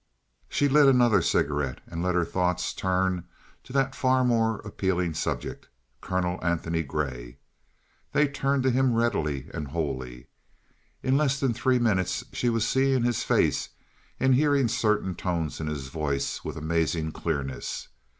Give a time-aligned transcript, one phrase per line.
[0.49, 3.25] She lit another cigarette and let her thoughts turn
[3.63, 5.67] to that far more appealing subject,
[6.01, 7.37] Colonel Antony Grey.
[8.11, 10.25] They turned to him readily and wholly.
[11.03, 13.69] In less than three minutes she was seeing his face
[14.19, 17.89] and hearing certain tones in his voice with amazing clearness.